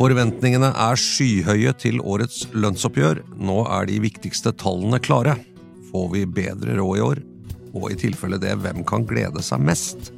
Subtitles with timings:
[0.00, 3.18] Forventningene er skyhøye til årets lønnsoppgjør.
[3.36, 5.34] Nå er de viktigste tallene klare.
[5.90, 7.20] Får vi bedre råd i år?
[7.74, 10.08] Og i tilfelle det, hvem kan glede seg mest?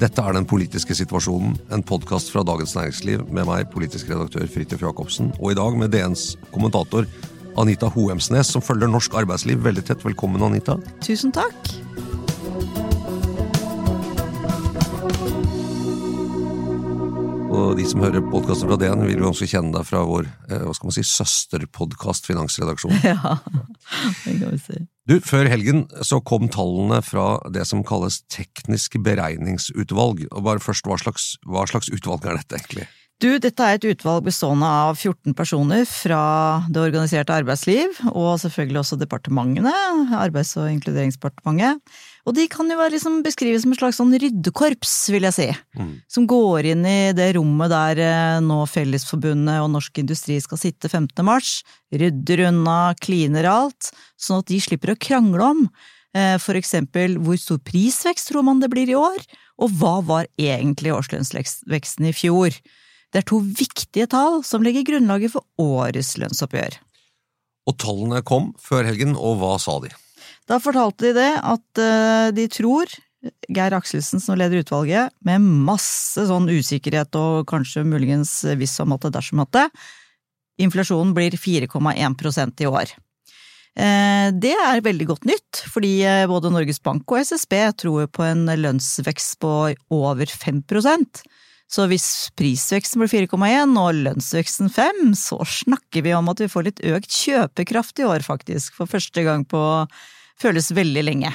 [0.00, 4.84] Dette er Den politiske situasjonen, en podkast fra Dagens Næringsliv med meg, politisk redaktør Fridtjof
[4.84, 7.08] Jacobsen, og i dag med DNs kommentator
[7.56, 10.04] Anita Hoemsnes, som følger norsk arbeidsliv veldig tett.
[10.04, 10.76] Velkommen, Anita.
[11.00, 11.56] Tusen takk.
[17.50, 20.62] Og de som hører podkaster fra DN, vil jo ganske kjenne deg fra vår eh,
[20.62, 23.02] hva skal man si, søsterpodkast Finansredaksjonen.
[23.10, 23.36] Ja,
[24.22, 24.78] det kan vi si.
[25.10, 30.28] Du, Før helgen så kom tallene fra det som kalles Teknisk beregningsutvalg.
[30.30, 32.86] Og bare først, Hva slags, hva slags utvalg er dette, egentlig?
[33.20, 36.20] Du, dette er et utvalg bestående av 14 personer fra
[36.72, 39.74] det organiserte arbeidsliv, og selvfølgelig også departementene,
[40.16, 41.82] Arbeids- og inkluderingsdepartementet.
[42.24, 45.48] Og de kan jo være liksom beskrives som et slags sånn ryddekorps, vil jeg si.
[46.08, 50.88] Som går inn i det rommet der eh, nå Fellesforbundet og Norsk Industri skal sitte
[50.88, 51.20] 15.
[51.26, 51.60] mars.
[51.92, 55.66] Rydder unna, kliner alt, sånn at de slipper å krangle om
[56.16, 59.20] eh, for eksempel hvor stor prisvekst tror man det blir i år,
[59.60, 62.56] og hva var egentlig årslønnsveksten i fjor.
[63.10, 66.78] Det er to viktige tall som legger grunnlaget for årets lønnsoppgjør.
[67.68, 69.90] Og tallene kom før helgen, og hva sa de?
[70.50, 72.90] Da fortalte de det at eh, de tror,
[73.52, 79.12] Geir Akselsen som leder utvalget, med masse sånn usikkerhet og kanskje muligens hvis og måtte
[79.12, 79.66] dersom at
[80.60, 82.94] inflasjonen blir 4,1% i år.
[83.76, 88.24] Eh, Det er veldig godt nytt, fordi eh, både Norges Bank og SSB tror på
[88.26, 89.54] en lønnsvekst på
[89.94, 90.64] over 5
[91.70, 92.06] Så hvis
[92.38, 97.14] prisveksten blir 4,1 og lønnsveksten 5, så snakker vi om at vi får litt økt
[97.14, 98.74] kjøpekraft i år, faktisk.
[98.80, 99.62] For første gang på
[100.40, 101.30] føles veldig lenge.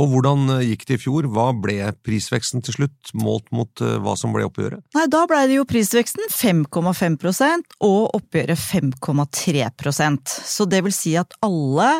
[0.00, 1.28] Og hvordan eh, gikk det i fjor?
[1.32, 4.84] Hva ble prisveksten til slutt, målt mot eh, hva som ble oppgjøret?
[4.96, 11.36] Nei, da blei det jo prisveksten 5,5% og oppgjøret 5,3% Så det vil si at
[11.44, 11.90] alle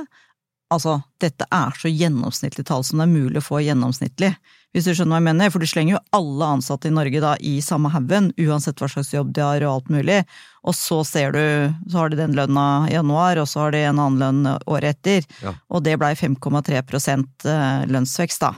[0.72, 4.32] Altså, dette er så gjennomsnittlig tall som det er mulig å få gjennomsnittlig,
[4.72, 7.34] hvis du skjønner hva jeg mener, for du slenger jo alle ansatte i Norge da
[7.44, 10.22] i samme haugen, uansett hva slags jobb de har og alt mulig,
[10.64, 11.42] og så ser du,
[11.92, 14.96] så har de den lønna i januar, og så har de en annen lønn året
[14.96, 15.52] etter, Ja.
[15.68, 18.54] og det blei 5,3 eh, lønnsvekst da.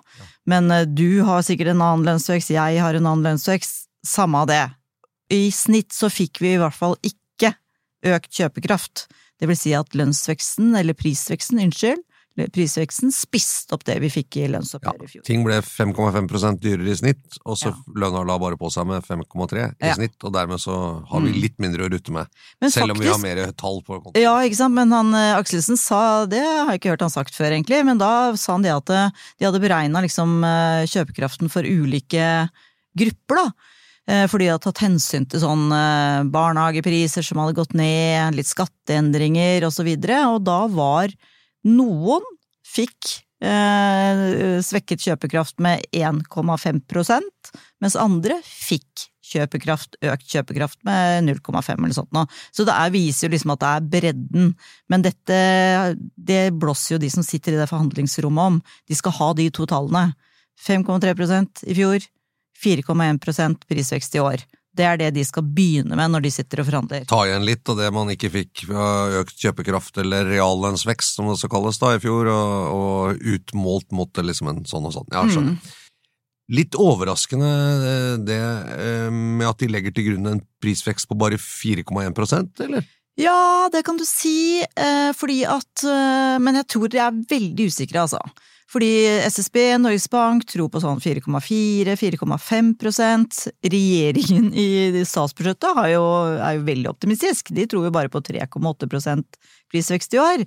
[0.47, 4.47] Men eh, du har sikkert en annen lønnsvekst, jeg har en annen lønnsvekst, samme av
[4.53, 4.63] det.
[5.35, 7.57] I snitt så fikk vi i hvert fall ikke
[8.05, 9.09] økt kjøpekraft.
[9.41, 12.03] Det vil si at lønnsveksten, eller prisveksten, unnskyld,
[12.51, 15.23] prisveksten spiste opp det vi fikk i Ja, lønnsoppgjøret i fjor.
[15.27, 17.75] ting ble 5,5% dyrere i snitt, og så Ja.
[17.95, 19.95] lønna la bare på seg med 5,3 i Ja.
[19.95, 21.41] snitt, og dermed så har vi Mm.
[21.43, 22.27] litt mindre å rutte med.
[22.61, 24.21] Men Selv om vi har mer tall på kontoen.
[24.21, 27.35] Ja, ikke sant, men han eh, Akselsen sa, det har jeg ikke hørt han sagt
[27.35, 31.49] før egentlig, men da sa han det at eh, de hadde beregna liksom eh, kjøpekraften
[31.51, 32.51] for ulike
[32.97, 33.51] grupper, da.
[34.05, 38.51] Eh, Fordi de hadde tatt hensyn til sånn eh, barnehagepriser som hadde gått ned, litt
[38.51, 41.15] skatteendringer og så og da var
[41.65, 42.27] noen
[42.69, 51.97] fikk eh, svekket kjøpekraft med 1,5% mens andre fikk kjøpekraft, økt kjøpekraft med 0,5 eller
[51.97, 52.29] sånt noe.
[52.53, 54.51] Så det er, viser jo liksom at det er bredden.
[54.93, 55.39] Men dette,
[56.15, 58.61] det blåser jo de som sitter i det forhandlingsrommet om.
[58.89, 60.13] De skal ha de to tallene.
[60.61, 62.05] 5,3% i fjor,
[62.63, 64.45] 4,1% prisvekst i år.
[64.75, 67.05] Det er det de skal begynne med når de sitter og forhandler.
[67.07, 68.65] Ta igjen litt av det man ikke fikk
[69.21, 74.19] økt kjøpekraft eller reallønnsvekst, som det så kalles da, i fjor, og, og utmålt mot
[74.19, 75.11] liksom en sånn og sånn.
[75.15, 75.59] Ja, skjønner.
[75.61, 75.81] Mm.
[76.53, 77.51] Litt overraskende
[77.89, 78.43] eh, det
[78.77, 82.85] eh, med at de legger til grunn en prisvekst på bare 4,1% eller?
[83.17, 85.85] Ja, det kan du si, eh, fordi at
[86.43, 88.19] Men jeg tror de er veldig usikre, altså.
[88.75, 96.03] Fordi SSB, Norges Bank, tror på sånn 4,4-4,5% Regjeringen i statsbudsjettet har jo,
[96.35, 97.55] er jo veldig optimistisk.
[97.55, 99.23] De tror jo bare på 3,8%
[99.71, 100.43] prisvekst i år.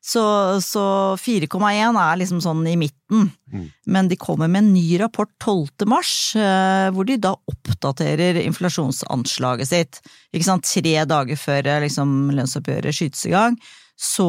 [0.00, 0.22] Så,
[0.64, 0.82] så
[1.20, 3.28] 4,1 er liksom sånn i midten.
[3.52, 3.66] Mm.
[3.96, 5.84] Men de kommer med en ny rapport 12.
[5.88, 10.00] mars, eh, hvor de da oppdaterer inflasjonsanslaget sitt.
[10.32, 13.60] Ikke sant, tre dager før eh, liksom, lønnsoppgjøret skytes i gang.
[14.00, 14.24] så,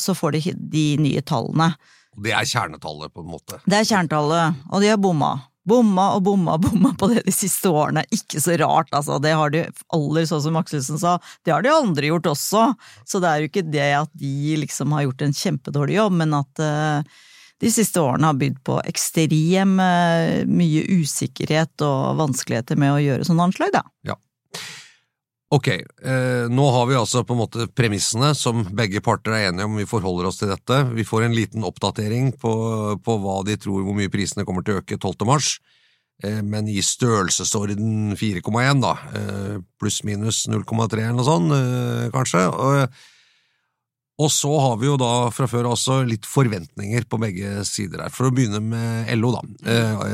[0.00, 1.74] så får de de nye tallene.
[2.16, 3.58] Det er kjernetallet, på en måte.
[3.64, 5.34] Det er kjernetallet, og de har bomma.
[5.64, 8.04] Bomma og bomma og bomma på det de siste årene.
[8.12, 9.16] Ikke så rart, altså.
[9.22, 9.64] Det har de
[9.96, 12.66] aller, sånn som Akselsen sa, det har de andre gjort også.
[13.08, 16.36] Så det er jo ikke det at de liksom har gjort en kjempedårlig jobb, men
[16.36, 17.22] at uh,
[17.64, 23.28] de siste årene har bydd på ekstrem uh, mye usikkerhet og vanskeligheter med å gjøre
[23.30, 23.86] sånne anslag, da.
[24.04, 24.18] Ja.
[25.54, 29.68] Ok, eh, nå har vi altså på en måte premissene som begge parter er enige
[29.68, 30.80] om, vi forholder oss til dette.
[30.96, 32.54] Vi får en liten oppdatering på,
[32.98, 35.28] på hva de tror hvor mye prisene kommer til å øke 12.
[35.28, 35.52] mars,
[36.24, 42.46] eh, men i størrelsesorden 4,1 da, eh, pluss-minus 0,3 eller noe sånt, eh, kanskje.
[42.50, 42.98] Og,
[44.14, 48.12] og så har vi jo da fra før også litt forventninger på begge sider her.
[48.14, 49.40] For å begynne med LO, da.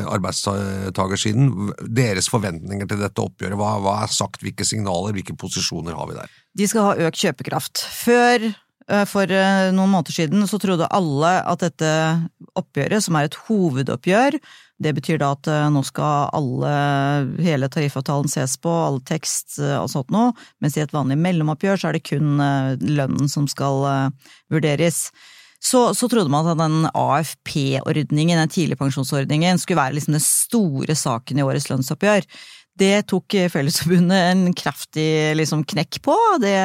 [0.09, 1.51] arbeidstakersiden.
[1.51, 1.93] arbeidstagersiden.
[2.01, 3.59] Deres forventninger til dette oppgjøret.
[3.61, 6.33] Hva, hva, er sagt, hvilke signaler, hvilke posisjoner har vi der?
[6.57, 7.85] De skal ha økt kjøpekraft.
[8.01, 8.49] Før,
[8.89, 11.93] eh, for eh, noen måneder siden, så trodde alle at dette
[12.57, 14.41] oppgjøret, som er et hovedoppgjør,
[14.81, 16.71] det betyr da at eh, nå skal alle,
[17.45, 20.33] hele tariffavtalen ses på, all tekst og sånt noe,
[20.63, 24.11] mens i et vanlig mellomoppgjør så er det kun lønnen som skal
[24.53, 25.09] vurderes.
[25.61, 31.41] Så, så trodde man at den AFP-ordningen, den tidligpensjonsordningen, skulle være liksom den store saken
[31.41, 32.25] i årets lønnsoppgjør.
[32.81, 36.57] Det tok Fellesforbundet en kraftig liksom, knekk på, det,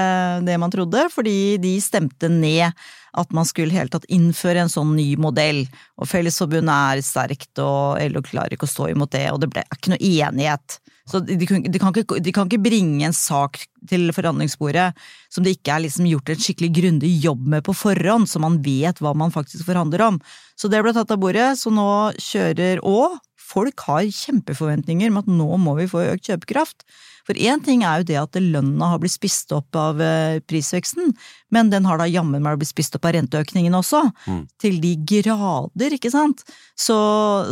[0.47, 2.71] det man trodde, fordi de stemte ned
[3.19, 5.63] at man skulle helt tatt innføre en sånn ny modell.
[6.00, 9.63] Og Fellesforbundet er sterkt, og LO klarer ikke å stå imot det, og det ble
[9.73, 10.79] ikke noe enighet.
[11.06, 14.88] Så de, de, kan ikke, de, kan ikke, bringe en sak til forhandlingsbordet
[15.29, 18.57] som det ikke er liksom gjort en skikkelig grundig jobb med på forhånd, så man
[18.65, 20.17] vet hva man faktisk forhandler om.
[20.57, 25.29] Så det ble tatt av bordet, så nå kjører Og folk har kjempeforventninger med at
[25.29, 26.81] nå må vi få økt kjøpekraft.
[27.25, 31.16] For én ting er jo det at lønna har blitt spist opp av eh, prisveksten,
[31.54, 34.04] men den har da jammen meg blitt spist opp av renteøkningen også.
[34.30, 34.44] Mm.
[34.62, 36.45] Til de grader, ikke sant.
[36.77, 36.98] Så,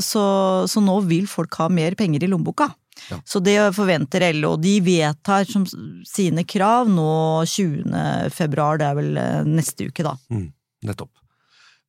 [0.03, 0.23] så,
[0.69, 2.69] så nå vil folk ha mer penger i lommeboka.
[3.09, 3.17] Ja.
[3.25, 4.53] Så det forventer LO.
[4.61, 5.65] De vedtar som
[6.07, 7.09] sine krav nå
[7.49, 8.29] 20.
[8.35, 10.15] februar, det er vel eh, neste uke, da.
[10.31, 10.47] Mm,
[10.89, 11.11] nettopp.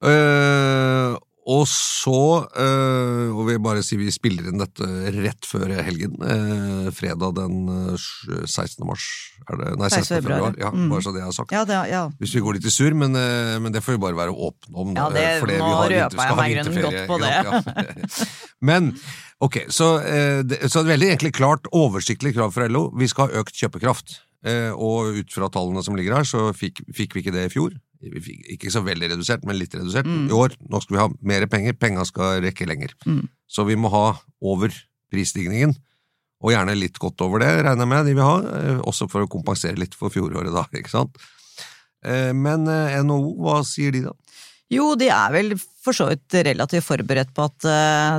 [0.05, 6.17] Uh, og så øh, Og vi bare si vi spiller inn dette rett før helgen.
[6.25, 7.69] Øh, fredag den
[7.99, 8.87] 16.
[8.89, 9.05] mars.
[9.45, 10.23] Er det, nei, 16.
[10.23, 10.57] februar.
[10.61, 10.89] Ja, mm.
[10.93, 11.53] Bare så det jeg har sagt.
[11.53, 12.07] Ja, det, ja.
[12.21, 14.73] Hvis vi går litt i surr, men, øh, men, det får vi bare være åpne
[14.73, 14.97] om.
[14.97, 15.27] Ja, det,
[15.61, 17.33] nå røper jeg meg grunnen godt på det.
[17.37, 17.63] Ja,
[18.73, 18.93] men
[19.45, 19.95] ok, så,
[20.49, 22.89] det, så et veldig egentlig klart, oversiktlig krav fra LO.
[22.97, 24.23] Vi skal ha økt kjøpekraft.
[24.77, 27.73] Og ut fra tallene som ligger her, så fikk, fikk vi ikke det i fjor
[27.94, 27.94] vi
[28.55, 30.09] ikke så veldig redusert, men litt redusert.
[30.09, 30.29] Mm.
[30.31, 32.95] I år nå skal vi ha mer penger, penga skal rekke lenger.
[33.09, 33.25] Mm.
[33.51, 34.07] Så vi må ha
[34.45, 34.75] over
[35.13, 35.75] prisstigningen,
[36.45, 39.25] og gjerne litt godt over det, regner jeg med de vil ha, eh, også for
[39.25, 41.17] å kompensere litt for fjoråret, da, ikke sant.
[42.05, 44.15] Eh, men eh, NHO, hva sier de da?
[44.73, 47.67] Jo, de er vel for så vidt relativt forberedt på at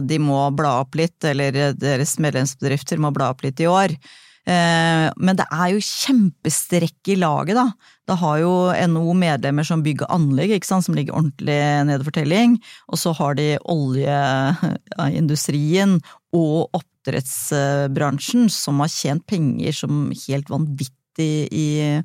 [0.05, 3.95] de må bla opp litt, eller deres medlemsbedrifter må bla opp litt i år.
[4.45, 7.73] Eh, men det er jo kjempestrekk i laget, da.
[8.05, 12.61] Da har jo NHO medlemmer som bygg og anlegg, som ligger ordentlig nede for telling.
[12.93, 15.97] Og så har de oljeindustrien
[16.35, 22.01] og oppdrettsbransjen som har tjent penger som helt vanvittig i,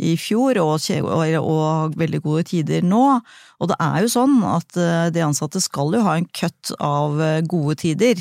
[0.00, 3.20] i fjor, og, og, og, veldig gode tider nå.
[3.60, 7.20] Og det er jo sånn at eh, de ansatte skal jo ha en cut av
[7.20, 8.16] eh, gode tider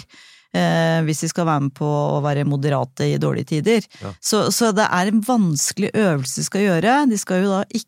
[0.55, 3.87] eh, hvis de skal være med på å være moderate i dårlige tider.
[4.01, 4.13] Ja.
[4.19, 6.99] Så, så, det er en vanskelig øvelse de skal gjøre.
[7.11, 7.87] De skal jo da ikke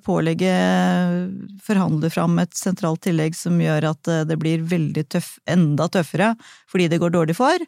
[0.00, 0.52] pålegge
[1.64, 6.34] forhandle fram et sentralt tillegg som gjør at eh, det blir veldig tøff, enda tøffere
[6.70, 7.66] fordi det går dårlig for.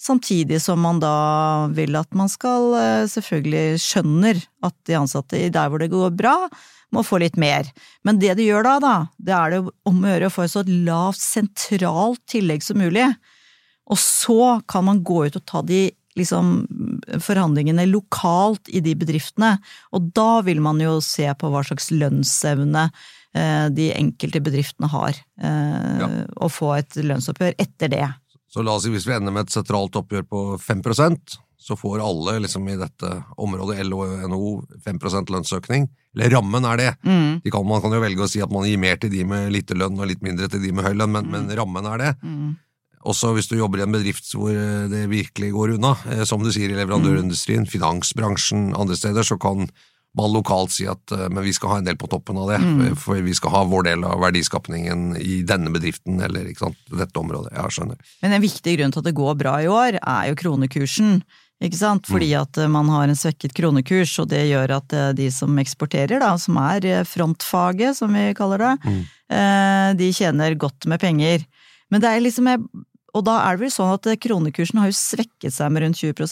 [0.00, 5.70] Samtidig som man da vil at man skal eh, selvfølgelig skjønner at de ansatte der
[5.70, 6.36] hvor det går bra,
[6.94, 7.68] må få litt mer.
[8.06, 10.52] Men det de gjør da, da, det er det om å gjøre å få et
[10.52, 13.08] så lavt sentralt tillegg som mulig.
[13.90, 15.88] Og så kan man gå ut og ta de
[16.18, 16.54] liksom,
[17.22, 19.56] forhandlingene lokalt i de bedriftene,
[19.92, 25.18] og da vil man jo se på hva slags lønnsevne eh, de enkelte bedriftene har,
[25.42, 26.10] eh, ja.
[26.38, 28.06] og få et lønnsoppgjør etter det.
[28.48, 32.02] Så la oss si hvis vi ender med et sentralt oppgjør på 5% så får
[32.04, 33.08] alle liksom, i dette
[33.40, 34.50] området, LO og NHO,
[34.84, 34.98] 5
[35.32, 35.86] lønnsøkning.
[36.12, 36.90] Eller rammen er det.
[37.08, 37.40] Mm.
[37.40, 39.48] De kan, man kan jo velge å si at man gir mer til de med
[39.54, 41.32] lite lønn og litt mindre til de med høy lønn, men, mm.
[41.32, 42.10] men rammen er det.
[42.20, 42.50] Mm.
[43.04, 46.42] Også hvis du jobber i en bedrift hvor eh, det virkelig går unna, eh, som
[46.42, 49.66] du sier i leverandørindustrien, finansbransjen, andre steder, så kan
[50.14, 52.60] man lokalt si at eh, men vi skal ha en del på toppen av det,
[52.62, 52.96] mm.
[53.00, 57.52] for vi skal ha vår del av verdiskapningen i denne bedriften eller sant, dette området.
[57.56, 58.00] Ja, skjønner.
[58.24, 61.18] Men en viktig grunn til at det går bra i år, er jo kronekursen.
[61.64, 62.08] Ikke sant?
[62.10, 66.32] Fordi at man har en svekket kronekurs, og det gjør at de som eksporterer, da,
[66.40, 68.98] som er frontfaget, som vi kaller det, mm.
[69.96, 71.46] de tjener godt med penger.
[71.94, 72.50] Men det er liksom
[73.14, 76.26] Og da er det vel sånn at kronekursen har jo svekket seg med rundt 20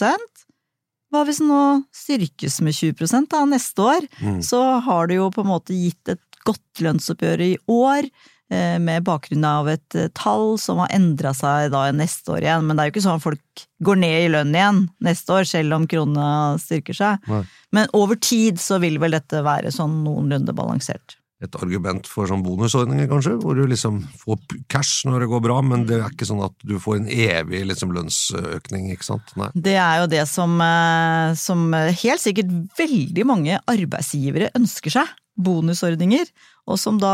[1.13, 1.63] Hva hvis den nå
[1.95, 4.07] styrkes med 20 da neste år?
[4.43, 8.09] Så har det jo på en måte gitt et godt lønnsoppgjør i år,
[8.51, 12.67] eh, med bakgrunn av et eh, tall som har endra seg da neste år igjen.
[12.67, 15.47] Men det er jo ikke sånn at folk går ned i lønn igjen neste år,
[15.47, 17.31] selv om krona styrker seg.
[17.31, 17.43] Nei.
[17.71, 21.17] Men over tid så vil vel dette være sånn noenlunde balansert.
[21.43, 24.39] Et argument for sånn bonusordninger, kanskje, hvor du liksom får
[24.71, 27.65] cash når det går bra, men det er ikke sånn at du får en evig
[27.67, 29.33] liksom, lønnsøkning, ikke sant?
[29.39, 29.49] Nei.
[29.53, 35.13] Det er jo det som, eh, som helt sikkert veldig mange arbeidsgivere ønsker seg.
[35.33, 36.27] Bonusordninger.
[36.69, 37.13] Og som da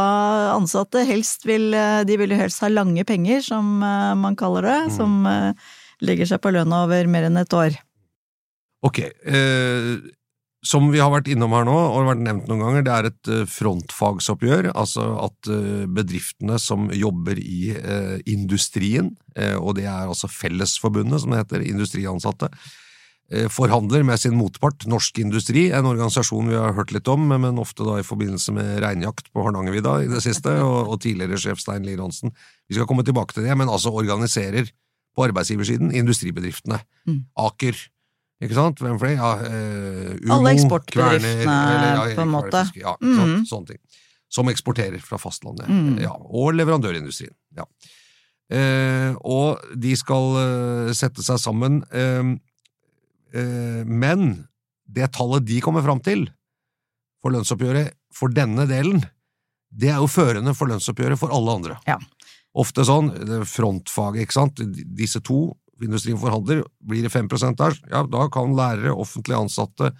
[0.54, 4.68] ansatte helst vil eh, De vil jo helst ha lange penger, som eh, man kaller
[4.68, 4.80] det.
[4.98, 5.70] Som eh,
[6.06, 7.80] legger seg på lønna over mer enn et år.
[8.86, 9.96] Ok, eh,
[10.66, 13.08] som vi har vært innom her nå, og har vært nevnt noen ganger, det er
[13.10, 20.10] et eh, frontfagsoppgjør, altså at eh, bedriftene som jobber i eh, industrien, og det er
[20.10, 22.50] altså Fellesforbundet, som det heter, industriansatte,
[23.54, 27.86] forhandler med sin motpart, Norsk Industri, en organisasjon vi har hørt litt om, men ofte
[27.88, 31.88] da i forbindelse med reinjakt på Hardangervidda i det siste, og, og tidligere sjef Stein
[31.88, 32.34] Lier Hansen.
[32.68, 34.74] Vi skal komme tilbake til det, men altså organiserer
[35.16, 36.82] på arbeidsgiversiden industribedriftene.
[37.39, 37.80] Aker,
[38.39, 38.79] ikke sant?
[38.79, 39.17] Hvem flere?
[39.19, 42.62] Ja, eh, Umo, Alle eksportbedriftene, Kverner, ja, på en måte.
[42.79, 43.15] Ja, mm?
[43.17, 43.46] Mhm.
[43.50, 43.81] Sånne ting.
[44.29, 45.67] Som eksporterer fra fastlandet.
[45.67, 45.98] Mm.
[46.03, 47.34] Ja, og leverandørindustrien.
[47.58, 47.65] Ja.
[48.50, 52.31] Eh, og de skal eh, sette seg sammen, eh,
[53.38, 54.46] eh, men
[54.89, 56.27] det tallet de kommer fram til
[57.22, 59.03] for lønnsoppgjøret for denne delen,
[59.69, 61.75] det er jo førende for lønnsoppgjøret for alle andre.
[61.86, 62.00] Ja.
[62.58, 63.12] Ofte sånn,
[63.46, 64.62] frontfaget, ikke sant,
[64.98, 65.51] disse to,
[65.88, 69.94] industrien forhandler, blir det 5 der, ja, da kan lærere, offentlig ansatte,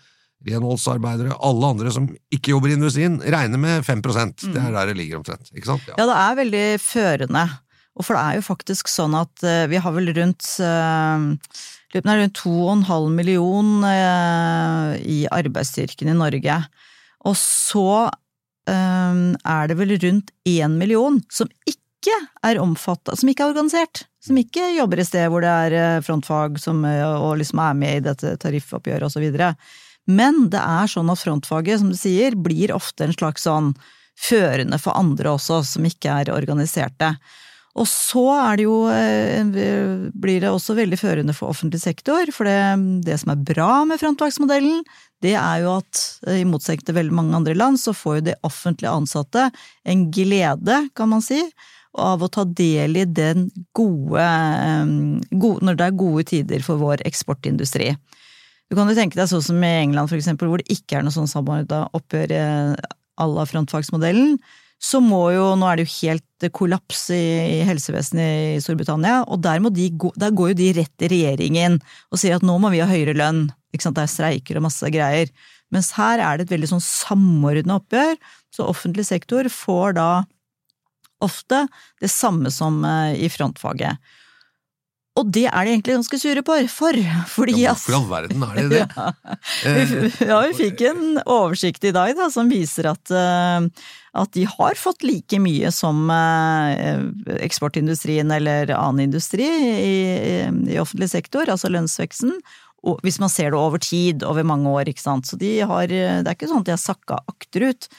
[0.48, 4.98] renholdsarbeidere, alle andre som ikke jobber i industrien, regne med 5 Det er der det
[4.98, 5.90] ligger omtrent, ikke sant?
[5.98, 7.50] Ja, det er veldig førende.
[8.00, 11.26] Og for det er jo faktisk sånn at eh, vi har vel rundt eh,
[11.96, 16.62] rundt 2,5 million eh, i arbeidsstyrken i Norge.
[17.28, 18.10] Og så
[18.70, 21.88] er det vel rundt 1 million som ikke
[22.46, 24.06] er omfatta, som ikke er organisert.
[24.24, 27.77] Som ikke jobber i sted hvor det er eh, frontfag som, eh, og liksom er
[27.77, 29.53] med i dette tariffoppgjøret videre.
[30.10, 33.74] Men det er sånn at frontfaget, som du sier, blir ofte en slags sånn
[34.20, 37.13] førende for andre også, som ikke er organiserte.
[37.79, 39.44] Og så er det jo, eh,
[40.12, 44.01] blir det også veldig førende for offentlig sektor, for det, det som er bra med
[44.01, 44.82] frontfagsmodellen,
[45.24, 46.01] det er jo at
[46.34, 49.50] i motsetning til veldig mange andre land, så får jo de offentlig ansatte
[49.86, 51.44] en glede, kan man si,
[51.98, 54.86] av å ta del i den gode, eh,
[55.31, 57.96] gode Når det er gode tider for vår eksportindustri.
[58.69, 61.03] Du kan jo tenke deg sånn som i England, for eksempel, hvor det ikke er
[61.03, 62.34] noe sånn samordna oppgjør
[63.19, 64.38] à la frontfagsmodellen.
[64.79, 69.60] Så må jo, nå er det jo helt kollaps i, helsevesenet i Storbritannia, og der,
[69.75, 71.79] de gå, der går jo de rett til regjeringen
[72.13, 73.50] og sier at nå må vi ha høyere lønn.
[73.75, 75.34] Ikke sant, det er streiker og masse greier.
[75.74, 78.15] Mens her er det et veldig sånn samordna oppgjør,
[78.55, 80.10] så offentlig sektor får da
[81.24, 81.66] ofte
[82.02, 84.00] det samme som eh, i frontfaget.
[85.20, 88.46] Og det er de egentlig ganske sure på, for, fordi Ja, Hvorfor i all verden
[88.46, 88.84] er det det?
[89.66, 93.90] vi, ja, vi fikk en oversikt i dag da, som viser at, eh,
[94.22, 97.04] at de har fått like mye som eh,
[97.42, 100.00] eksportindustrien eller annen industri i,
[100.70, 102.38] i, offentlig sektor, altså lønnsveksten.
[102.88, 105.28] Og hvis man ser det over tid, over mange år, ikke sant.
[105.28, 107.90] Så de har, det er ikke sånn at de har sakka akterut.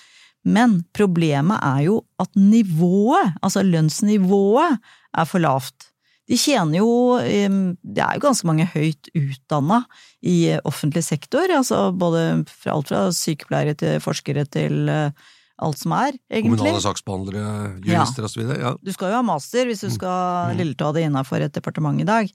[0.44, 4.78] Men problemet er jo at nivået, altså lønnsnivået,
[5.10, 5.90] er for lavt.
[6.30, 7.50] De tjener jo eh,
[7.82, 9.82] Det er jo ganske mange høyt utdanna
[10.22, 15.28] i offentlig sektor, altså både fra alt fra sykepleiere til forskere til eh,
[15.60, 16.56] alt som er, egentlig.
[16.56, 17.44] Kommunale saksbehandlere,
[17.84, 18.58] jurister så videre?
[18.62, 18.72] Ja.
[18.80, 22.30] Du skal jo ha master hvis du skal lilleta det innafor et departement i dag.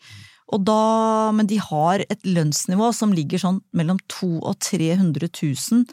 [0.54, 5.86] Og da, men de har et lønnsnivå som ligger sånn mellom 200 og 300 000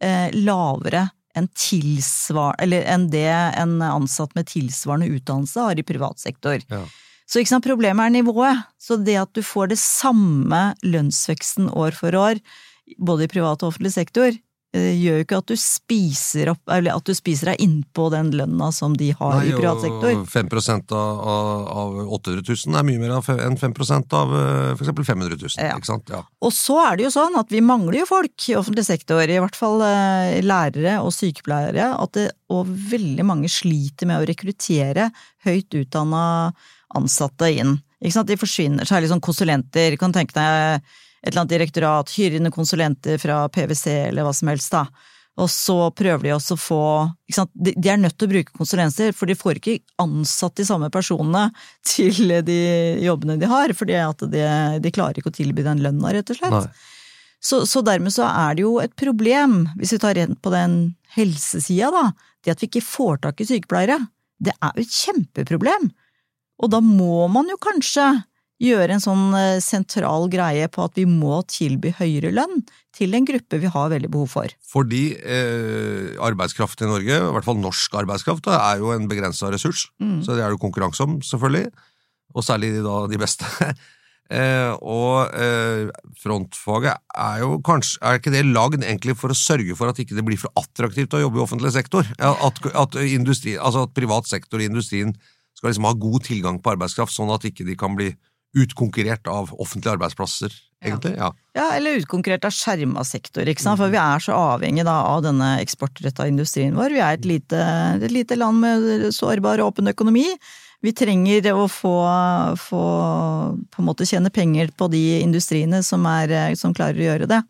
[0.00, 1.48] eh, lavere enn
[2.88, 6.62] enn det en ansatt med tilsvarende utdannelse har i privat sektor.
[6.70, 6.84] Ja.
[7.28, 8.64] Så sant, problemet er nivået.
[8.80, 12.40] Så det at du får det samme lønnsveksten år for år,
[12.96, 14.32] både i privat og offentlig sektor,
[14.76, 18.30] eh, gjør jo ikke at du spiser opp, eller at du spiser deg innpå den
[18.36, 20.12] lønna som de har i privat sektor.
[20.12, 20.50] Nei, 5
[20.92, 23.76] av, av, av 800 000 er mye mer enn 5
[24.18, 25.74] av eh, for eksempel 500 000, Ja.
[25.78, 26.12] ikke sant?
[26.12, 26.22] Ja.
[26.44, 29.40] Og så er det jo sånn at vi mangler jo folk i offentlig sektor, i
[29.40, 35.10] hvert fall eh, lærere og sykepleiere, at det, og veldig mange sliter med å rekruttere
[35.44, 36.24] høyt utdanna
[36.96, 37.76] ansatte inn.
[38.00, 38.30] Ikke sant?
[38.30, 39.96] De forsvinner, særlig sånn konsulenter.
[40.00, 40.84] Kan tenke deg
[41.22, 44.86] et eller annet direktorat, hyrer inn konsulenter fra PwC eller hva som helst, da.
[45.38, 46.82] Og så prøver de også å få
[47.54, 51.44] de er nødt til å bruke konsulenter, for de får ikke ansatt de samme personene
[51.86, 52.60] til de
[53.04, 54.42] jobbene de har, fordi at de,
[54.82, 56.80] de klarer ikke å tilby den lønna, rett og slett.
[57.38, 60.78] Så, så dermed så er det jo et problem, hvis vi tar rent på den
[61.14, 64.00] helsesida, da, det at vi ikke får tak i sykepleiere.
[64.42, 65.90] Det er jo et kjempeproblem.
[66.58, 68.08] Og da må man jo kanskje
[68.62, 72.64] gjøre en sånn eh, sentral greie på at vi må tilby høyere lønn
[72.96, 74.54] til en gruppe vi har veldig behov for.
[74.66, 79.52] Fordi eh, arbeidskraft i Norge, i hvert fall norsk arbeidskraft, da, er jo en begrensa
[79.54, 79.86] ressurs.
[80.26, 81.70] Så det er det konkurranse om, selvfølgelig.
[82.34, 83.46] Og særlig da de beste.
[84.38, 85.88] eh, og eh,
[86.20, 90.18] frontfaget er jo kanskje Er ikke det lagd egentlig for å sørge for at ikke
[90.18, 92.10] det blir for attraktivt å jobbe i offentlig sektor?
[92.18, 95.14] At, at, industri, altså at privat sektor i industrien
[95.58, 98.12] skal liksom ha god tilgang på arbeidskraft, sånn at ikke de kan bli
[98.56, 101.14] utkonkurrert av offentlige arbeidsplasser, egentlig?
[101.18, 101.32] Ja.
[101.58, 103.80] Ja, eller utkonkurrert av skjerma sektor, ikke sant.
[103.80, 106.94] For vi er så avhengig da av denne eksportretta industrien vår.
[106.96, 107.66] Vi er et lite,
[107.98, 110.26] et lite land med sårbar og åpen økonomi.
[110.84, 111.92] Vi trenger å få,
[112.62, 112.82] få
[113.66, 117.40] på en måte tjene penger på de industriene som, er, som klarer å gjøre det.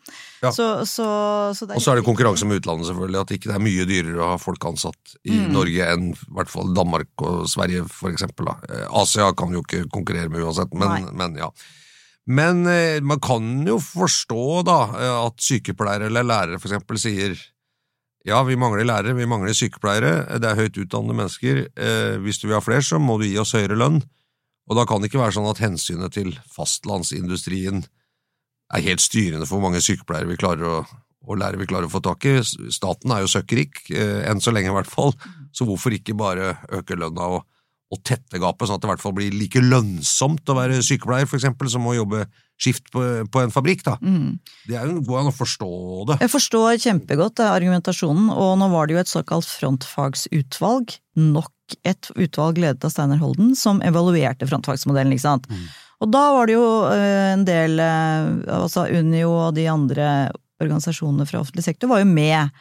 [0.41, 0.53] Ja.
[0.55, 1.09] Så, så,
[1.53, 3.21] så det Og så er det konkurranse med utlandet, selvfølgelig.
[3.21, 6.53] At ikke det er mye dyrere å ha folk ansatt i Norge enn i hvert
[6.53, 8.49] fall Danmark og Sverige, for eksempel.
[8.49, 8.57] Da.
[8.71, 11.53] Eh, Asia kan jo ikke konkurrere med uansett, men, men ja.
[12.29, 17.37] Men eh, man kan jo forstå da eh, at sykepleiere eller lærere for eksempel sier
[18.27, 22.49] ja, vi mangler lærere, vi mangler sykepleiere, det er høyt utdannede mennesker, eh, hvis du
[22.49, 24.01] vil ha flere, så må du gi oss høyere lønn.
[24.69, 27.87] Og da kan det ikke være sånn at hensynet til fastlandsindustrien
[28.75, 30.81] er helt styrende for hvor mange sykepleiere vi klarer å,
[31.29, 32.35] og lærere vi klarer å få tak i.
[32.45, 35.15] Staten er jo søkkrik, eh, enn så lenge i hvert fall,
[35.53, 37.47] så hvorfor ikke bare øke lønna og,
[37.89, 41.29] og tette gapet, sånn at det i hvert fall blir like lønnsomt å være sykepleier,
[41.29, 42.27] for eksempel, som å jobbe
[42.61, 43.03] skift på,
[43.33, 43.95] på en fabrikk, da.
[44.69, 45.71] Det er jo går an å forstå
[46.11, 46.19] det.
[46.25, 52.11] Jeg forstår kjempegodt eh, argumentasjonen, og nå var det jo et såkalt frontfagsutvalg, nok et
[52.17, 55.49] utvalg ledet av Steinar Holden, som evaluerte frontfagsmodellen, ikke sant.
[56.03, 60.11] Og da var det jo eh, en del, eh, altså Unio og de andre
[60.63, 62.53] organisasjonene fra offentlig sektor var jo med,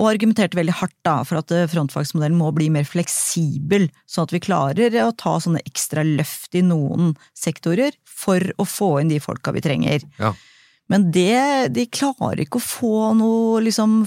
[0.00, 4.34] og argumenterte veldig hardt da for at eh, frontfagsmodellen må bli mer fleksibel, sånn at
[4.34, 9.20] vi klarer å ta sånne ekstra løft i noen sektorer for å få inn de
[9.22, 10.06] folka vi trenger.
[10.20, 10.32] Ja.
[10.90, 14.02] Men det, de klarer ikke å få noe, liksom,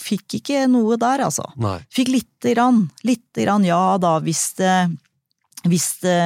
[0.00, 1.44] fikk ikke noe der, altså.
[1.60, 1.76] Nei.
[1.92, 4.76] Fikk lite grann, lite grann, ja da, hvis det,
[5.66, 6.22] hvis det,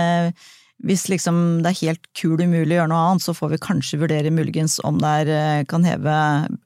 [0.84, 4.00] hvis liksom det er helt kul umulig å gjøre noe annet, så får vi kanskje
[4.02, 6.16] vurdere muligens om det er, eh, kan heve,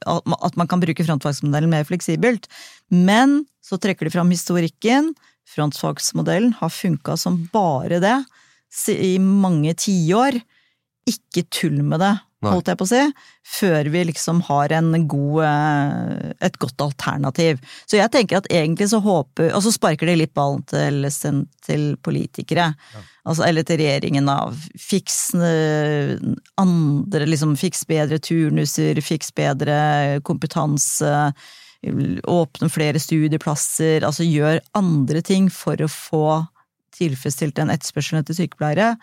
[0.07, 2.49] at man kan bruke frontfagsmodellen mer fleksibelt.
[2.91, 5.15] Men så trekker de fram historikken.
[5.47, 8.19] Frontfagsmodellen har funka som bare det
[8.89, 10.43] i mange tiår.
[11.07, 12.55] Ikke tull med det, Nei.
[12.55, 13.01] holdt jeg på å si,
[13.59, 17.61] før vi liksom har en god, eh, et godt alternativ.
[17.85, 21.05] Så jeg tenker at egentlig så håper Og så sparker de litt ballen til,
[21.67, 22.71] til politikere.
[23.29, 26.17] Altså, eller til regjeringen av fiks eh,
[26.57, 31.13] andre, liksom fiks bedre turnuser, fiks bedre kompetanse,
[32.29, 36.27] åpne flere studieplasser, altså gjør andre ting for å få
[36.97, 38.95] tilfredsstilt den etterspørselen etter sykepleiere,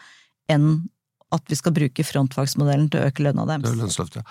[0.51, 0.87] enn
[1.35, 3.81] at vi skal bruke frontfagsmodellen til å øke lønna Det er deres.
[3.81, 4.25] lønnsløft, ja.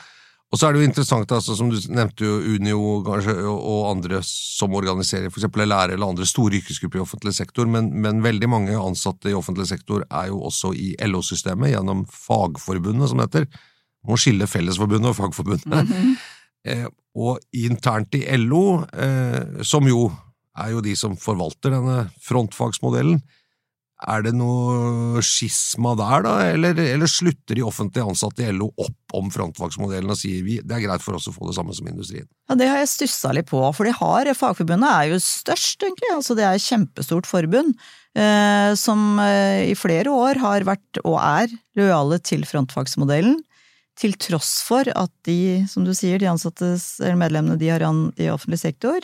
[0.54, 4.20] Og så er det jo interessant, altså, som du nevnte jo Unio kanskje, og andre
[4.24, 8.76] som organiserer eksempel lærere eller andre store yrkesgrupper i offentlig sektor, men, men veldig mange
[8.78, 13.48] ansatte i offentlig sektor er jo også i LO-systemet gjennom Fagforbundet, som det heter.
[14.06, 15.90] Man må skille Fellesforbundet og Fagforbundet.
[16.70, 16.86] eh,
[17.18, 20.06] og internt i LO, eh, som jo
[20.56, 23.18] er jo de som forvalter denne frontfagsmodellen,
[24.04, 29.16] er det noe skisma der, da, eller, eller slutter de offentlig ansatte i LO opp
[29.16, 31.88] om frontfagsmodellen og sier vi, det er greit for oss å få det samme som
[31.88, 32.26] industrien?
[32.50, 36.12] Ja, det har jeg stussa litt på, for de har, Fagforbundet er jo størst, egentlig.
[36.12, 37.72] Altså, det er et kjempestort forbund,
[38.18, 43.40] eh, som eh, i flere år har vært, og er, lojale til frontfagsmodellen.
[43.96, 48.10] Til tross for at de, som du sier, de ansattes, eller medlemmene de har an,
[48.20, 49.00] i offentlig sektor,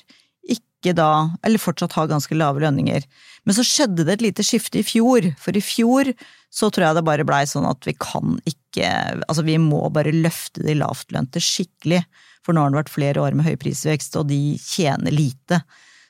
[0.82, 3.06] ikke da, eller fortsatt har ganske lave lønninger.
[3.46, 6.10] Men så skjedde det et lite skifte i fjor, for i fjor
[6.52, 8.90] så tror jeg det bare blei sånn at vi kan ikke,
[9.24, 12.02] altså vi må bare løfte de lavtlønte skikkelig.
[12.42, 15.62] For nå har det vært flere år med høy prisvekst, og de tjener lite.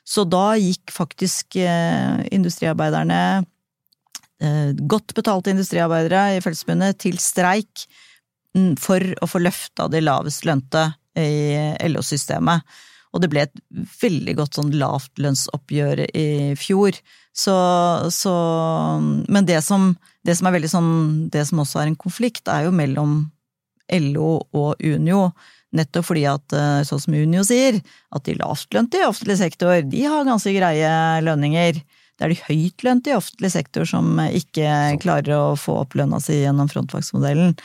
[0.03, 3.19] Så da gikk faktisk eh, industriarbeiderne,
[4.43, 7.85] eh, godt betalte industriarbeidere i Fellesforbundet, til streik
[8.57, 12.65] mm, for å få løfta de lavest lønte i LO-systemet.
[13.13, 13.59] Og det ble et
[14.01, 16.97] veldig godt sånn lavtlønnsoppgjør i fjor.
[17.33, 17.55] Så,
[18.13, 18.33] så
[19.01, 19.93] Men det som,
[20.25, 20.91] det som er veldig sånn
[21.33, 23.23] Det som også er en konflikt, er jo mellom
[23.93, 25.31] LO og Unio.
[25.73, 27.79] Nettopp fordi at, eh, sånn som Unio sier,
[28.13, 30.93] at de lavtlønte i offentlig sektor, de har ganske greie
[31.25, 31.81] lønninger.
[32.13, 36.43] Det er de høytlønte i offentlig sektor som ikke klarer å få opp lønna si
[36.43, 37.55] gjennom frontfagsmodellen.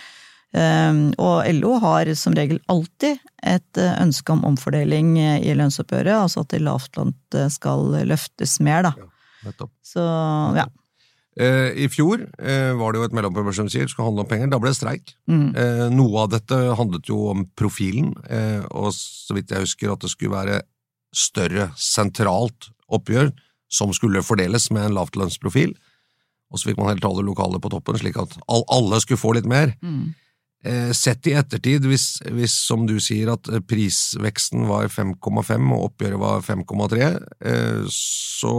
[0.57, 6.41] Um, og LO har som regel alltid et eh, ønske om omfordeling i lønnsoppgjøret, altså
[6.41, 8.95] at de lavtlønte skal løftes mer, da.
[9.45, 10.05] Ja, Så
[10.57, 10.65] ja.
[11.39, 14.51] Eh, I fjor eh, var det jo et mellomoppgjør som sier, skulle handle om penger.
[14.51, 15.13] Da ble det streik.
[15.31, 15.53] Mm.
[15.95, 20.11] noe av dette handlet jo om profilen, eh, og så vidt jeg husker at det
[20.11, 20.63] skulle være
[21.15, 23.31] større sentralt oppgjør
[23.73, 25.77] som skulle fordeles med en lavtlønnsprofil.
[26.49, 29.49] Og så fikk man helt alle lokale på toppen, slik at alle skulle få litt
[29.49, 29.77] mer.
[29.85, 30.09] Eh,
[30.97, 36.19] sett i ettertid, hvis, hvis som du sier at eh, prisveksten var 5,5 og oppgjøret
[36.21, 37.09] var 5,3,
[37.47, 38.55] eh, så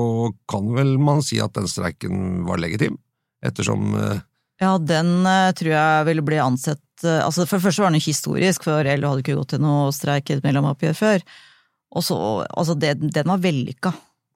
[0.49, 2.97] kan vel man si at den streiken var legitim,
[3.45, 4.25] ettersom eh,
[4.63, 7.99] Ja, den eh, tror jeg ville bli ansett eh, altså For det første var den
[7.99, 11.25] ikke historisk, for LO hadde ikke gått til noe streik i et mellomoppgjør før.
[11.95, 13.91] Og så, altså det, den var vellykka,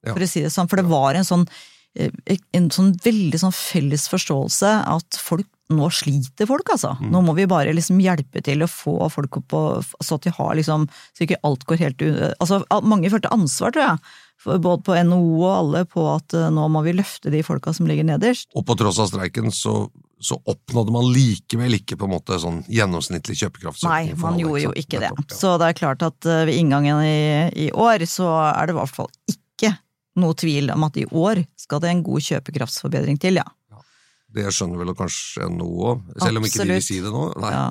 [0.10, 0.68] for å si det sånn.
[0.72, 5.88] For det var en sånn, eh, en sånn veldig sånn felles forståelse at folk nå
[5.94, 6.94] sliter folk, altså.
[7.02, 10.34] Nå må vi bare liksom hjelpe til å få folk opp og så at de
[10.36, 12.10] har liksom Så ikke alt går helt u...
[12.38, 14.60] Altså, mange følte ansvar, tror jeg.
[14.60, 17.88] Både på NHO og alle på at eh, nå må vi løfte de folka som
[17.88, 18.50] ligger nederst.
[18.58, 19.86] Og på tross av streiken så,
[20.20, 23.94] så oppnådde man likevel ikke på en måte sånn gjennomsnittlig kjøpekraftsøkning.
[24.12, 25.14] Nei, man alle, gjorde jo ikke det.
[25.14, 25.40] Nettopp, ja.
[25.40, 27.24] Så det er klart at eh, ved inngangen i,
[27.68, 29.43] i år, så er det i hvert fall ikke
[30.20, 33.48] noe tvil om at i år skal det en god kjøpekraftsforbedring til, ja.
[34.34, 37.28] Det skjønner vel kanskje NHO òg, selv om ikke de vil si det nå.
[37.44, 37.52] Nei.
[37.54, 37.66] ja.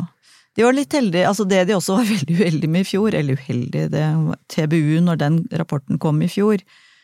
[0.53, 3.39] De var litt heldige, altså det de også var veldig uheldige med i fjor, eller
[3.41, 4.07] uheldige, det
[4.53, 6.63] TBU, når den rapporten kom i fjor,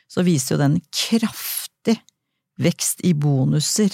[0.08, 1.98] så viste jo den kraftig
[2.60, 3.92] vekst i bonuser,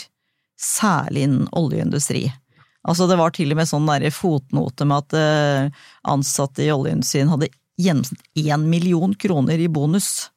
[0.60, 2.26] særlig innen oljeindustri.
[2.84, 7.30] Altså det var til og med sånn der fotnote med at eh, ansatte i oljeindustrien
[7.32, 7.48] hadde
[7.80, 10.28] gjennomsnitt én million kroner i bonus.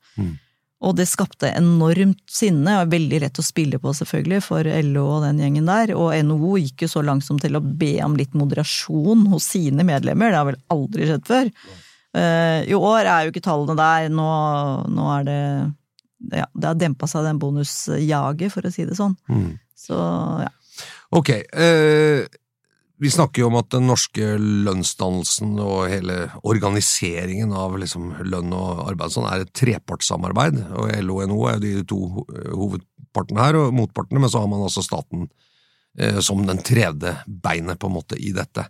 [0.85, 5.23] Og det skapte enormt sinne, og veldig lett å spille på selvfølgelig for LO og
[5.25, 5.95] den gjengen der.
[5.97, 9.85] Og NHO gikk jo så langt som til å be om litt moderasjon hos sine
[9.87, 11.49] medlemmer, det har vel aldri skjedd før.
[12.17, 14.29] Eh, I år er jo ikke tallene der, nå,
[14.93, 15.41] nå er det
[16.33, 19.13] ja, det har dempa seg den bonusjaget, for å si det sånn.
[19.77, 19.97] Så
[20.41, 20.49] ja.
[21.17, 22.25] Ok, eh,
[22.97, 28.83] vi snakker jo om at den norske lønnsdannelsen og hele organiseringen av liksom lønn og
[28.87, 31.99] arbeid sånn er et trepartssamarbeid, og LO og NHO er jo de to
[32.33, 35.27] eh, hovedpartene her, og motpartene, men så har man altså staten
[35.99, 38.65] eh, som den tredje beinet på en måte i dette.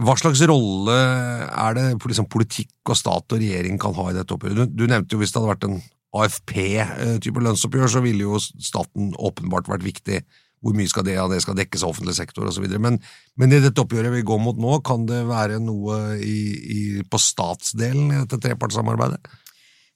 [0.00, 4.34] Hva slags rolle er det liksom, politikk og stat og regjering kan ha i dette
[4.34, 4.72] oppgjøret?
[4.72, 5.78] Du, du nevnte jo hvis det hadde vært en
[6.18, 10.22] AFP-type lønnsoppgjør, så ville jo staten åpenbart vært viktig.
[10.64, 12.64] Hvor mye skal det av det skal dekkes av offentlig sektor osv.
[12.82, 12.98] Men,
[13.38, 17.20] men i dette oppgjøret vi går mot nå, kan det være noe i, i, på
[17.22, 19.22] statsdelen i dette trepartssamarbeidet?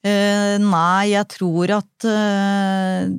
[0.03, 3.12] Eh, nei, jeg tror at eh,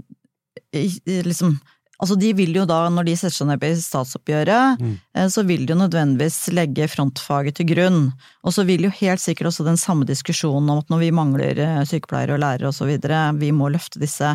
[1.23, 1.55] liksom
[2.03, 4.95] Altså, de vil jo da, når de setter seg ned i statsoppgjøret, mm.
[5.31, 8.01] så vil de jo nødvendigvis legge frontfaget til grunn.
[8.43, 11.61] Og så vil jo helt sikkert også den samme diskusjonen om at når vi mangler
[11.63, 14.33] eh, sykepleiere og lærere videre, vi må løfte disse,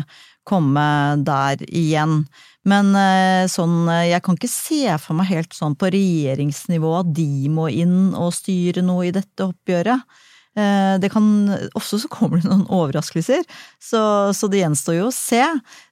[0.49, 0.87] komme
[1.27, 2.23] der igjen.
[2.67, 7.13] Men eh, sånn, eh, jeg kan ikke se for meg helt sånn på regjeringsnivå at
[7.15, 10.03] de må inn og styre noe i dette oppgjøret.
[10.59, 11.23] Eh, Det kan,
[11.77, 13.43] ofte så kommer det noen overraskelser,
[13.79, 15.45] så, så det gjenstår jo å se.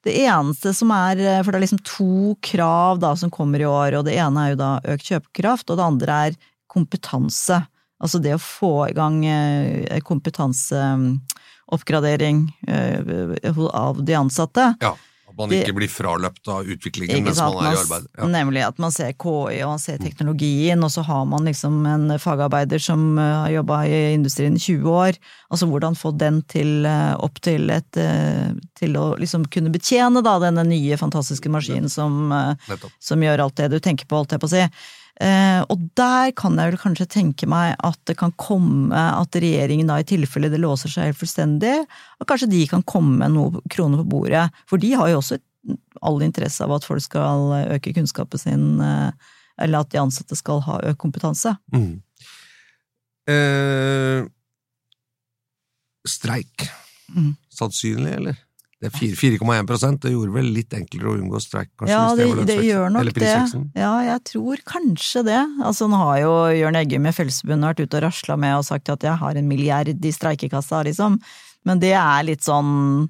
[0.04, 3.96] Det eneste som er, for det er liksom to krav da som kommer i år,
[4.02, 6.36] og det ene er jo da økt kjøpekraft, og det andre er
[6.68, 7.64] kompetanse.
[8.04, 9.24] Altså det å få i gang
[10.06, 12.38] kompetanseoppgradering
[13.72, 14.76] av de ansatte.
[14.84, 14.94] Ja,
[15.38, 17.56] man ikke blir fraløpt av utviklingen mens sant?
[17.56, 18.08] man er i arbeid.
[18.18, 18.30] Ja.
[18.34, 22.16] Nemlig at man ser KI og man ser teknologien, og så har man liksom en
[22.22, 25.20] fagarbeider som eh, har jobba i industrien i 20 år.
[25.54, 30.22] Altså hvordan få den til, eh, opp til et eh, Til å liksom kunne betjene
[30.22, 32.30] da denne nye, fantastiske maskinen som,
[33.02, 34.62] som gjør alt det du tenker på, holdt jeg på å si.
[35.18, 39.90] Eh, og der kan jeg vel kanskje tenke meg at det kan komme at regjeringen
[39.90, 41.74] da i tilfelle det låser seg helt fullstendig,
[42.22, 44.46] at kanskje de kan komme med noen kroner på bordet.
[44.70, 45.40] For de har jo også
[46.06, 49.12] all interesse av at folk skal øke kunnskapen sin, eh,
[49.58, 51.56] eller at de ansatte skal ha økt kompetanse.
[51.74, 51.98] Mm.
[53.28, 54.28] Eh,
[56.08, 56.70] streik.
[57.10, 57.34] Mm.
[57.52, 58.44] Sannsynlig, eller?
[58.78, 61.94] Det er 4,1% Det gjorde vel litt enklere å unngå streik, kanskje?
[61.96, 62.66] Ja, det, det lønnsveksten?
[62.68, 63.82] gjør nok det.
[63.82, 65.40] Ja, jeg tror kanskje det.
[65.66, 68.92] Altså, nå har jo Jørn Eggum i Fellesforbundet vært ute og rasla med og sagt
[68.94, 71.18] at jeg har en milliard i streikekassa, liksom.
[71.66, 73.10] Men det er litt sånn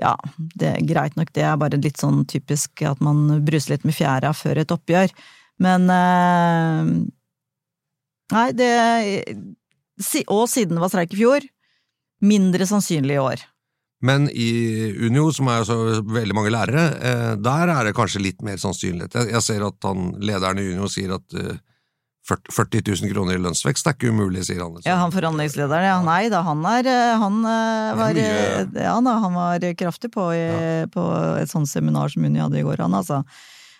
[0.00, 0.14] ja,
[0.56, 3.96] det er greit nok, det er bare litt sånn typisk at man bruser litt med
[3.96, 5.12] fjæra før et oppgjør.
[5.62, 6.92] Men eh,
[8.32, 8.68] Nei, det
[10.32, 11.44] Og siden det var streik i fjor,
[12.24, 13.42] mindre sannsynlig i år.
[14.02, 14.50] Men i
[15.06, 19.14] Unio, som er så veldig mange lærere, eh, der er det kanskje litt mer sannsynlighet.
[19.30, 21.60] Jeg, ser at han, lederen i Unio sier at eh,
[22.28, 24.76] 40, 40 000 kroner i lønnsvekst er ikke umulig, sier han.
[24.86, 25.96] Ja, han forhandlingslederen, ja.
[26.06, 30.28] Nei da, han er eh, Han eh, var, eh, ja, da, han var kraftig på,
[30.34, 30.44] i,
[30.92, 31.06] på
[31.40, 33.22] et sånt seminar som Unio hadde i går, han altså.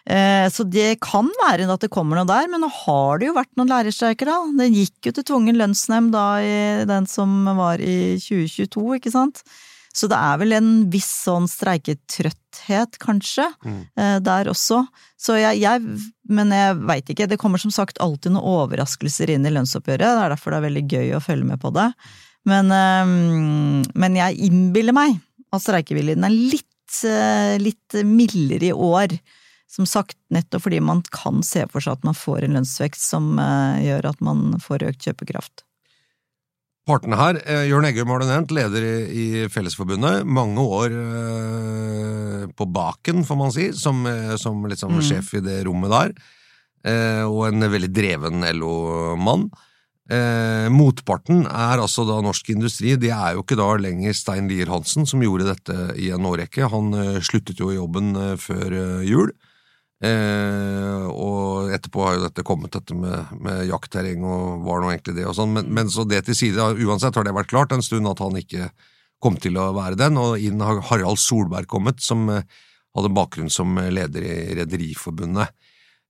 [0.03, 3.37] Eh, Så det kan være at det kommer noe der, men nå har det jo
[3.39, 4.39] vært noen lærerstreiker, da.
[4.59, 6.57] Det gikk jo til tvungen lønnsnemnd da i
[6.91, 9.45] den som var i 2022, ikke sant.
[9.93, 13.81] Så det er vel en viss sånn streiketrøtthet, kanskje, mm.
[14.25, 14.81] der også.
[15.21, 15.83] Så jeg, jeg
[16.33, 17.27] Men jeg veit ikke.
[17.29, 20.07] Det kommer som sagt alltid noen overraskelser inn i lønnsoppgjøret.
[20.07, 21.91] Det er derfor det er veldig gøy å følge med på det.
[22.49, 25.21] Men, eh, men jeg innbiller meg
[25.53, 29.19] at streikeviljen er litt, eh, litt mildere i år.
[29.73, 33.39] Som sagt, nettopp fordi man kan se for seg at man får en lønnsvekst som
[33.41, 35.65] eh, gjør at man får økt kjøpekraft.
[36.83, 40.25] Partene her, eh, Jørn Eggum har du nevnt, leder i, i Fellesforbundet.
[40.27, 45.61] Mange år eh, på baken, får man si, som, eh, som liksom sjef i det
[45.69, 46.17] rommet der.
[46.83, 49.47] Eh, og en veldig dreven LO-mann.
[50.11, 52.97] Eh, motparten er altså da Norsk Industri.
[52.99, 56.67] Det er jo ikke da lenger Stein Lier Hansen, som gjorde dette i en årrekke.
[56.75, 56.91] Han
[57.23, 58.11] sluttet jo i jobben
[58.43, 58.75] før
[59.07, 59.31] jul.
[60.03, 65.15] Eh, og etterpå har jo dette kommet, dette med, med jaktterreng og var nå egentlig
[65.21, 67.85] det og sånn, men, men så det til side, uansett har det vært klart en
[67.87, 68.73] stund at han ikke
[69.23, 72.43] kom til å være den, og inn har Harald Solberg kommet, som eh,
[72.99, 75.55] hadde bakgrunn som leder i Rederiforbundet.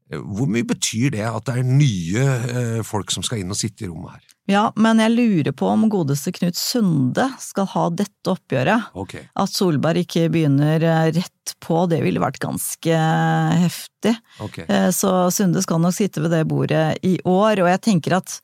[0.09, 3.61] Eh, Hvor mye betyr det at det er nye eh, folk som skal inn og
[3.61, 4.32] sitte i rommet her?
[4.53, 8.91] Ja, men jeg lurer på om godeste Knut Sunde skal ha dette oppgjøret.
[8.99, 9.25] Okay.
[9.38, 14.15] At Solberg ikke begynner eh, rett på, det ville vært ganske eh, heftig.
[14.45, 14.62] ok.
[14.67, 18.41] Eh, Så Sunde skal nok sitte ved det bordet i år, og jeg tenker at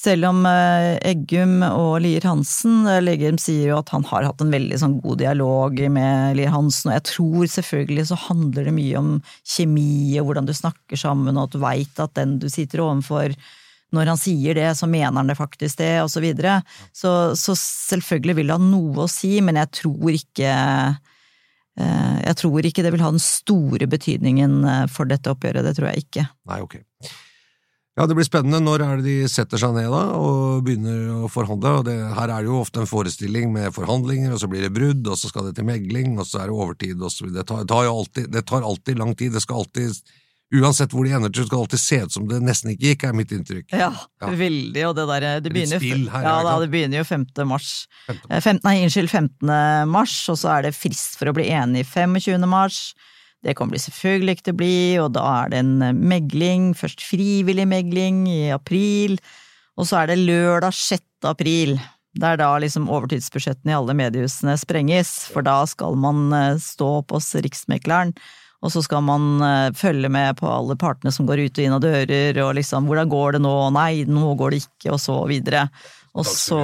[0.00, 4.78] selv om Eggum og Lier Hansen Leggum sier jo at han har hatt en veldig
[4.80, 9.10] sånn god dialog med Lier Hansen, og jeg tror selvfølgelig så handler det mye om
[9.44, 13.34] kjemi og hvordan du snakker sammen, og at du veit at den du sitter overfor
[13.96, 16.60] når han sier det, så mener han det faktisk det, og så videre.
[16.96, 22.36] Så, så selvfølgelig vil det ha noe å si, men jeg tror ikke eh, Jeg
[22.42, 26.06] tror ikke det vil ha den store betydningen eh, for dette oppgjøret, det tror jeg
[26.06, 26.28] ikke.
[26.50, 26.78] Nei, ok.
[27.98, 28.62] Ja, det blir spennende.
[28.64, 31.72] Når er det de setter seg ned da, og begynner å forhandle?
[31.80, 34.72] Og det, her er det jo ofte en forestilling med forhandlinger, og så blir det
[34.72, 37.42] brudd, og så skal det til megling, og så er det overtid, og så videre.
[37.42, 39.34] Det tar, det alltid, det tar alltid lang tid.
[39.34, 39.98] Det skal alltid
[40.52, 43.04] Uansett hvor de ender til, skal det alltid se ut som det nesten ikke gikk,
[43.06, 43.68] er mitt inntrykk.
[43.70, 44.26] Ja, Ja.
[44.34, 47.04] veldig, og det der Det litt begynner, jo- spill her, ja, det det begynner jo
[47.04, 47.46] 5.
[47.46, 47.86] mars.
[48.08, 48.30] 15.
[48.30, 49.88] Eh, fem- nei, unnskyld, 15.
[49.88, 52.48] mars, og så er det frist for å bli enig 25.
[52.48, 52.94] mars.
[53.44, 56.74] Det kommer det selvfølgelig ikke til å bli, og da er det en eh, megling,
[56.74, 59.18] først frivillig megling i april,
[59.78, 61.00] og så er det lørdag 6.
[61.24, 61.78] april.
[62.12, 66.98] Det er da liksom overtidsbudsjettene i alle mediehusene sprenges, for da skal man eh, stå
[66.98, 68.12] opp hos Riksmekleren,
[68.60, 71.76] og så skal man eh, følge med på alle partene som går ut og inn
[71.76, 75.16] av dører, og liksom hvordan går det nå, nei, nå går det ikke, og så
[75.30, 75.64] videre.
[76.18, 76.58] Og så.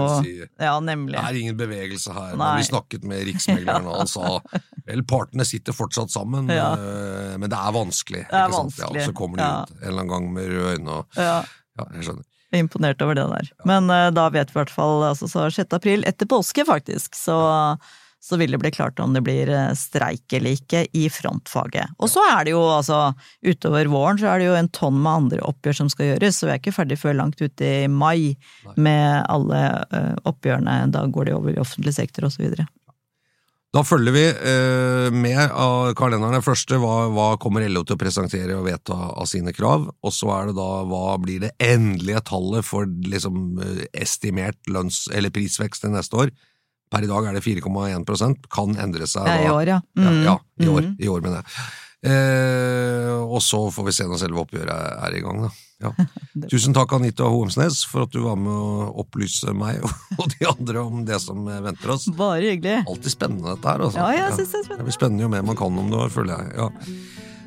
[0.58, 1.14] Ja, nemlig.
[1.14, 2.32] Det er ingen bevegelse her.
[2.34, 2.40] Nei.
[2.40, 4.32] Men vi snakket med riksmegleren, og han sa
[4.88, 6.72] vel, partene sitter fortsatt sammen, Ja.
[6.74, 8.24] eh, men det er vanskelig.
[8.26, 8.48] Det er?
[8.48, 9.60] Ja, vanskelig, og så kommer de ja.
[9.62, 11.36] ut en eller annen gang med røde øyne og Ja.
[11.76, 12.24] Ja, jeg skjønner.
[12.46, 13.48] Jeg er imponert over det der.
[13.68, 15.74] Men uh, da vet vi i hvert fall altså, så 6.
[15.76, 17.36] april, etter påske faktisk, så,
[18.26, 21.94] så vil det bli klart om det blir eh, streik eller ikke i frontfaget.
[22.02, 23.12] Og så er det jo altså,
[23.46, 26.48] utover våren så er det jo en tonn med andre oppgjør som skal gjøres, så
[26.48, 28.34] vi er ikke ferdig før langt ute i mai
[28.74, 29.60] med alle
[29.94, 30.80] eh, oppgjørene.
[30.94, 32.66] Da går det over i offentlig sektor videre.
[33.76, 36.38] Da følger vi eh, med av kalenderen.
[36.38, 40.14] Det første hva, hva kommer LO til å presentere og vedta av sine krav, og
[40.16, 43.60] så er det da hva blir det endelige tallet for liksom
[43.92, 46.34] estimert lønns- eller prisvekst til neste år.
[46.90, 49.42] Per i dag er det 4,1% kan endre seg Ja, da.
[49.42, 49.80] i år, ja.
[49.96, 50.22] Ja, Mm.
[50.24, 50.96] ja i år, Mm.
[51.00, 51.46] i år mener jeg.
[52.06, 55.40] Eh, og så får vi se når selve oppgjøret er, er i gang.
[55.42, 55.50] Da.
[55.82, 55.90] Ja.
[56.52, 59.82] Tusen takk, Anita Hoemsnes, for at du var med å opplyse meg
[60.20, 62.06] og de andre om det som venter oss.
[62.16, 62.84] Bare hyggelig.
[62.86, 63.84] Alltid spennende dette her.
[63.88, 63.98] Altså.
[63.98, 64.78] Ja, jeg synes det er spennende.
[64.84, 66.54] Det blir spennende jo mer man kan om det, føler jeg.
[66.60, 66.68] Ja.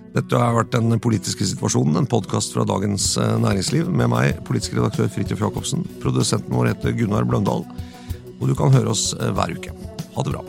[0.10, 4.74] Dette har vært Den politiske situasjonen, en podkast fra Dagens eh, Næringsliv med meg, politisk
[4.80, 5.86] redaktør Fridtjof Jacobsen.
[6.02, 7.64] Produsenten vår heter Gunnar Bløndal,
[8.40, 9.76] og du kan høre oss eh, hver uke.
[10.16, 10.44] Ha det bra.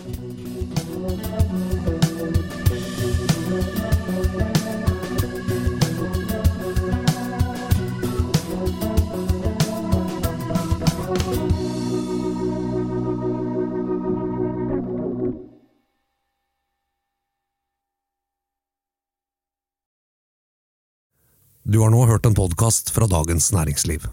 [21.70, 24.08] Du har nå hørt en podkast fra Dagens Næringsliv.